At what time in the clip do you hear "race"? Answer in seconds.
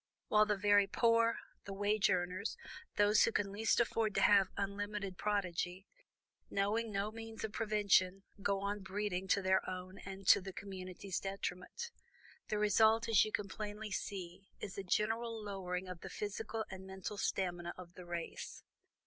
18.07-18.63